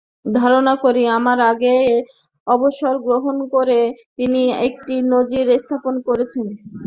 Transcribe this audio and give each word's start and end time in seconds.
ধারণা 0.35 0.73
করি, 0.83 1.03
আমার 1.17 1.37
আগেই 1.51 1.89
অবসর 2.47 2.93
গ্রহণ 3.05 3.37
করে 3.53 3.79
তিনি 4.17 4.41
একটি 4.67 4.95
নজির 5.13 5.47
স্থাপন 5.63 5.95
করছেন। 6.07 6.45